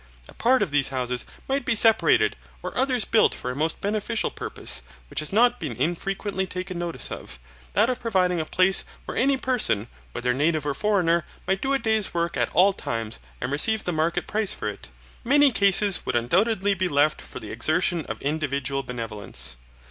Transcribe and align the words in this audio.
A 0.27 0.33
part 0.33 0.63
of 0.63 0.71
these 0.71 0.87
houses 0.89 1.25
might 1.47 1.63
be 1.63 1.75
separated, 1.75 2.35
or 2.63 2.75
others 2.75 3.05
built 3.05 3.35
for 3.35 3.51
a 3.51 3.55
most 3.55 3.81
beneficial 3.81 4.31
purpose, 4.31 4.81
which 5.11 5.19
has 5.19 5.31
not 5.31 5.59
been 5.59 5.73
infrequently 5.73 6.47
taken 6.47 6.79
notice 6.79 7.11
of, 7.11 7.37
that 7.73 7.87
of 7.87 7.99
providing 7.99 8.41
a 8.41 8.45
place 8.45 8.83
where 9.05 9.15
any 9.15 9.37
person, 9.37 9.87
whether 10.13 10.33
native 10.33 10.65
or 10.65 10.73
foreigner, 10.73 11.23
might 11.47 11.61
do 11.61 11.73
a 11.73 11.77
day's 11.77 12.15
work 12.15 12.35
at 12.35 12.49
all 12.55 12.73
times 12.73 13.19
and 13.39 13.51
receive 13.51 13.83
the 13.83 13.91
market 13.93 14.25
price 14.25 14.55
for 14.55 14.67
it. 14.67 14.89
Many 15.23 15.51
cases 15.51 16.03
would 16.03 16.15
undoubtedly 16.15 16.73
be 16.73 16.87
left 16.87 17.21
for 17.21 17.39
the 17.39 17.51
exertion 17.51 18.03
of 18.07 18.19
individual 18.23 18.81
benevolence. 18.81 19.55